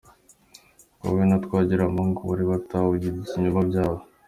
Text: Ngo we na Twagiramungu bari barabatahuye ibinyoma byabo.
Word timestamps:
Ngo 0.97 1.09
we 1.17 1.23
na 1.29 1.37
Twagiramungu 1.45 2.19
bari 2.29 2.43
barabatahuye 2.49 3.05
ibinyoma 3.07 3.61
byabo. 3.69 3.99